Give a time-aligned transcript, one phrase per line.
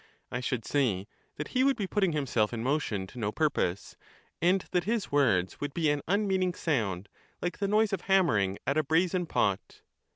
[0.31, 1.05] I should say
[1.35, 3.95] that he would be putting himself in motion to no purpose;
[4.41, 7.07] and that his words would be an un meaning sound
[7.39, 9.83] like the noise of hammering at a brazen pot.